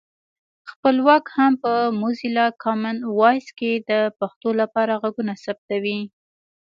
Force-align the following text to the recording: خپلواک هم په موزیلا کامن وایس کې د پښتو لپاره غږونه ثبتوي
خپلواک 0.71 1.25
هم 1.37 1.51
په 1.63 1.73
موزیلا 2.01 2.47
کامن 2.63 2.97
وایس 3.19 3.47
کې 3.59 3.71
د 3.89 3.91
پښتو 4.19 4.49
لپاره 4.61 4.99
غږونه 5.01 5.33
ثبتوي 5.43 5.99